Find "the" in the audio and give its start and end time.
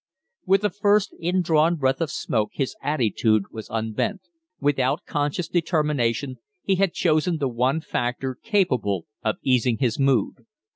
0.63-0.71, 7.37-7.47